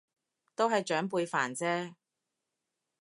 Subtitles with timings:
[0.55, 1.93] 都係長輩煩啫